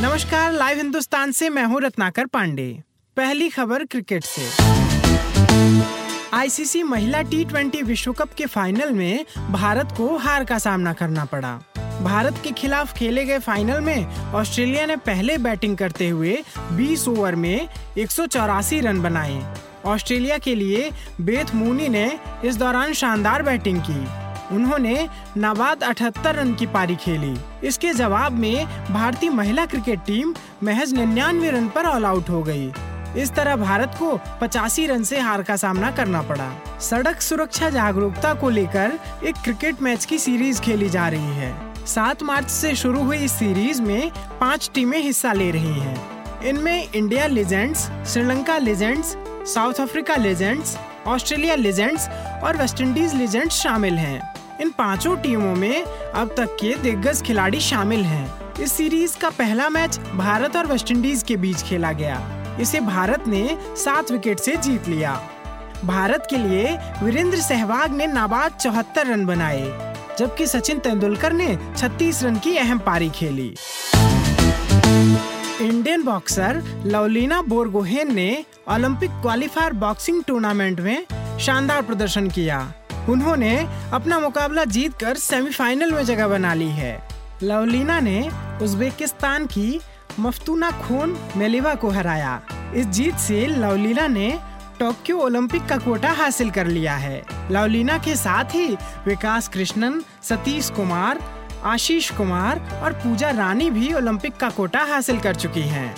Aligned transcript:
नमस्कार, 0.00 0.52
लाइव 0.52 0.76
हिंदुस्तान 0.76 1.32
से 1.32 1.48
मैं 1.48 1.64
हूँ 1.64 1.80
रत्नाकर 1.80 2.26
पांडे। 2.26 2.82
पहली 3.16 3.48
खबर 3.48 3.84
क्रिकेट 3.84 4.24
से। 4.24 4.42
आईसीसी 6.36 6.82
महिला 6.82 7.22
टी 7.22 7.44
ट्वेंटी 7.44 7.82
विश्व 7.82 8.12
कप 8.12 8.28
के 8.32 8.46
फाइनल 8.46 8.92
में 8.92 9.24
भारत 9.50 9.94
को 9.96 10.16
हार 10.16 10.44
का 10.44 10.58
सामना 10.58 10.92
करना 10.92 11.24
पड़ा। 11.24 11.52
भारत 12.02 12.40
के 12.44 12.50
खिलाफ 12.50 12.94
खेले 12.94 13.24
गए 13.24 13.38
फाइनल 13.38 13.80
में 13.80 14.32
ऑस्ट्रेलिया 14.32 14.86
ने 14.86 14.96
पहले 14.96 15.38
बैटिंग 15.38 15.76
करते 15.76 16.08
हुए 16.08 16.38
20 16.72 17.08
ओवर 17.08 17.34
में 17.34 17.68
एक 17.98 18.10
सौ 18.10 18.26
चौरासी 18.26 18.80
रन 18.80 19.02
बनाए। 19.02 19.54
ऑस्ट्रेलिया 19.84 20.38
के 20.38 20.54
लिए 20.54 20.90
बेथ 21.20 21.54
मूनी 21.54 21.88
ने 21.88 22.20
इस 22.44 22.56
दौरान 22.56 22.92
शानदार 22.92 23.42
बैटिंग 23.42 23.80
की। 23.80 24.27
उन्होंने 24.52 25.08
नाबाद 25.36 25.82
78 25.82 26.36
रन 26.36 26.54
की 26.54 26.66
पारी 26.66 26.96
खेली। 26.96 27.36
इसके 27.66 27.92
जवाब 27.92 28.32
में 28.32 28.66
भारतीय 28.90 29.30
महिला 29.30 29.66
क्रिकेट 29.66 30.00
टीम 30.06 30.34
महज 30.62 30.92
निन्यानवे 30.92 31.50
रन 31.50 31.68
पर 31.68 31.86
ऑल 31.86 32.04
आउट 32.04 32.30
हो 32.30 32.42
गई। 32.42 32.72
इस 33.16 33.32
तरह 33.34 33.56
भारत 33.56 33.96
को 33.98 34.20
पचासी 34.40 34.86
रन 34.86 35.02
से 35.02 35.20
हार 35.20 35.42
का 35.42 35.56
सामना 35.56 35.90
करना 35.90 36.22
पड़ा। 36.22 36.78
सड़क 36.80 37.20
सुरक्षा 37.20 37.70
जागरूकता 37.70 38.34
को 38.34 38.50
लेकर 38.50 38.98
एक 39.24 39.34
क्रिकेट 39.36 39.82
मैच 39.82 40.04
की 40.04 40.18
सीरीज़ 40.18 40.60
खेली 40.60 40.88
जा 40.88 41.08
रही 41.08 41.34
है। 41.34 41.68
सात 41.86 42.22
मार्च 42.22 42.50
से 42.50 42.74
शुरू 42.74 43.02
हुई 43.02 43.16
इस 43.16 43.32
सीरीज़ 43.32 43.82
में 43.82 44.10
पाँच 44.40 44.70
टीमें 44.74 44.98
हिस्सा 44.98 45.32
ले 45.32 45.50
रही 45.50 45.80
हैं। 45.80 46.42
इनमें 46.42 46.92
India 46.92 47.26
legends, 47.26 47.90
Sri Lanka 48.06 48.58
legends, 48.58 49.16
south 49.54 49.74
Africa 49.74 50.16
legends, 50.16 50.78
Australia 51.06 51.54
legends 51.54 52.08
और 52.44 52.56
वेस्टइंडीज 52.56 53.14
लेजेंड्स 53.14 53.54
शामिल 53.54 53.94
हैं। 53.94 54.37
इन 54.60 54.70
पाँचों 54.70 55.16
टीमों 55.16 55.54
में 55.54 55.82
अब 55.82 56.34
तक 56.36 56.56
के 56.60 56.74
दिग्गज 56.74 57.22
खिलाड़ी 57.22 57.60
शामिल 57.60 58.04
हैं। 58.04 58.54
इस 58.54 58.72
सीरीज़ 58.72 59.16
का 59.18 59.30
पहला 59.30 59.68
मैच 59.68 59.98
भारत 60.14 60.56
और 60.56 60.66
वेस्टइंडीज 60.66 61.22
के 61.22 61.36
बीच 61.36 61.62
खेला 61.62 61.92
गया। 61.92 62.20
इसे 62.60 62.80
भारत 62.80 63.28
ने 63.28 63.58
सात 63.76 64.10
विकेट 64.10 64.38
से 64.38 64.56
जीत 64.56 64.88
लिया। 64.88 65.20
भारत 65.84 66.26
के 66.30 66.36
लिए 66.36 66.76
वीरेंद्र 67.02 67.38
सहवाग 67.38 67.92
ने 67.92 68.06
नाबाद 68.06 68.52
चौहत्तर 68.52 69.06
रन 69.06 69.24
बनाए, 69.26 69.94
जबकि 70.18 70.46
सचिन 70.46 70.78
तेंदुलकर 70.78 71.32
ने 71.32 71.58
36 71.76 72.22
रन 72.24 72.38
की 72.38 72.56
अहम 72.56 72.78
पारी 72.78 73.10
खेली। 73.10 73.54
इंडियन 75.60 76.02
बॉक्सर 76.04 76.62
लवलीना 76.86 77.40
बोरगोहेन 77.42 78.14
ने 78.14 78.44
ओलंपिक 78.70 79.10
क्वालिफायर 79.10 79.72
बॉक्सिंग 79.72 80.22
टूर्नामेंट 80.24 80.80
में 80.80 81.06
शानदार 81.40 81.82
प्रदर्शन 81.82 82.28
किया। 82.28 82.72
उन्होंने 83.08 83.68
अपना 83.92 84.18
मुकाबला 84.20 84.64
जीतकर 84.64 85.16
सेमीफाइनल 85.16 85.92
में 85.92 86.04
जगह 86.04 86.28
बना 86.28 86.54
ली 86.54 86.68
है। 86.68 87.08
लवलीना 87.42 88.00
ने 88.00 88.30
उज्बेकिस्तान 88.62 89.46
की 89.46 89.80
मफ्तूना 90.20 90.70
खून 90.70 91.18
मेलिवा 91.36 91.74
को 91.74 91.88
हराया। 91.88 92.40
इस 92.74 92.86
जीत 92.86 93.16
से 93.16 93.46
लवलीना 93.46 94.06
ने 94.06 94.38
टोक्यो 94.78 95.18
ओलंपिक 95.18 95.66
का 95.66 95.76
कोटा 95.76 96.10
हासिल 96.12 96.50
कर 96.50 96.66
लिया 96.66 96.96
है। 96.96 97.22
लवलीना 97.50 97.98
के 97.98 98.16
साथ 98.16 98.44
ही 98.44 98.66
विकास 99.06 99.48
कृष्णन, 99.48 100.02
सतीश 100.22 100.70
कुमार, 100.70 101.18
आशीष 101.64 102.10
कुमार 102.10 102.80
और 102.82 102.92
पूजा 102.92 103.30
रानी 103.30 103.70
भी 103.70 103.92
ओलंपिक 103.94 104.36
का 104.36 104.50
कोटा 104.50 104.84
हासिल 104.84 105.20
कर 105.20 105.34
चुकी 105.34 105.62
हैं। 105.62 105.94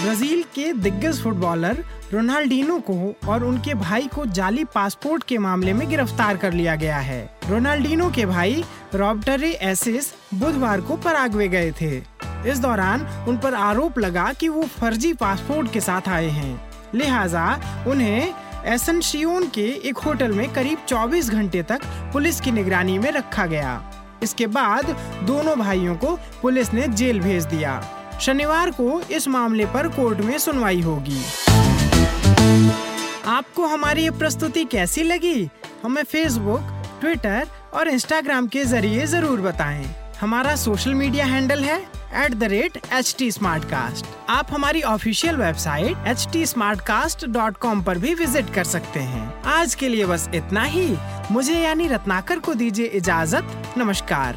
ब्राज़ील 0.00 0.42
के 0.54 0.72
दिग्गज 0.72 1.20
फुटबॉलर 1.22 1.84
रोनाल्डिनो 2.12 2.78
को 2.80 2.94
और 3.28 3.42
उनके 3.44 3.74
भाई 3.74 4.06
को 4.06 4.24
जाली 4.26 4.64
पासपोर्ट 4.64 5.24
के 5.24 5.38
मामले 5.38 5.72
में 5.72 5.88
गिरफ़्तार 5.88 6.36
कर 6.36 6.52
लिया 6.52 6.76
गया 6.76 6.98
है। 6.98 7.18
रोनाल्डिनो 7.50 8.08
के 8.10 8.24
भाई 8.26 8.64
रॉबटरे 8.94 9.50
एसिस 9.62 10.12
बुधवार 10.34 10.80
को 10.80 10.96
पराग्वे 10.96 11.48
गए 11.48 11.72
थे। 11.80 11.90
इस 12.50 12.58
दौरान 12.58 13.06
उन 13.28 13.36
पर 13.36 13.54
आरोप 13.54 13.98
लगा 13.98 14.32
कि 14.32 14.48
वो 14.48 14.62
फर्जी 14.78 15.12
पासपोर्ट 15.12 15.72
के 15.72 15.80
साथ 15.80 16.08
आए 16.08 16.28
हैं। 16.28 16.70
लिहाजा 16.94 17.46
उन्हें 17.86 18.34
एसनशियोन 18.64 19.48
के 19.48 19.68
एक 19.88 19.98
होटल 19.98 20.32
में 20.32 20.48
करीब 20.52 20.86
24 20.88 21.30
घंटे 21.30 21.62
तक 21.62 21.80
पुलिस 22.12 22.40
की 22.40 22.50
निगरानी 22.50 22.98
में 22.98 23.10
रखा 23.12 23.46
गया। 23.46 23.80
इसके 24.22 24.46
बाद 24.48 24.96
दोनों 25.24 25.58
भाइयों 25.58 25.96
को 25.96 26.18
पुलिस 26.42 26.74
ने 26.74 26.88
जेल 26.88 27.20
भेज 27.20 27.44
दिया। 27.44 27.80
शनिवार 28.20 28.70
को 28.70 29.00
इस 29.10 29.26
मामले 29.28 29.66
पर 29.66 29.88
कोर्ट 29.88 30.18
में 30.20 30.38
सुनवाई 30.38 30.80
होगी। 30.80 31.22
आपको 33.26 33.66
हमारी 33.66 34.02
ये 34.02 34.10
प्रस्तुति 34.10 34.64
कैसी 34.64 35.02
लगी? 35.02 35.48
हमें 35.82 36.02
फेसबुक 36.02 36.82
ट्विटर 37.00 37.46
और 37.74 37.88
इंस्टाग्राम 37.88 38.46
के 38.46 38.64
ज़रिए 38.64 39.06
ज़रूर 39.06 39.40
बताएँ। 39.40 39.86
हमारा 40.20 40.54
सोशल 40.56 40.94
मीडिया 40.94 41.26
हैंडल 41.26 41.64
है 41.64 41.78
at 42.24 42.34
the 42.34 42.44
rate 42.44 42.76
H 42.92 43.14
T 43.18 43.30
आप 44.28 44.46
हमारी 44.50 44.82
ऑफिशियल 44.82 45.36
वेबसाइट 45.36 46.06
एच 46.06 46.28
टी 46.32 46.44
पर 47.82 47.98
भी 47.98 48.14
विज़िट 48.14 48.54
कर 48.54 48.64
सकते 48.64 49.00
हैं। 49.00 49.42
आज 49.52 49.74
के 49.74 49.88
लिए 49.88 50.06
बस 50.06 50.28
इतना 50.34 50.62
ही। 50.64 50.88
मुझे 51.30 51.54
यानी 51.54 51.88
रत्नाकर 51.88 52.38
को 52.38 52.54
दीजिए 52.54 52.86
इजाज़त। 52.86 53.74
नमस्कार। 53.78 54.36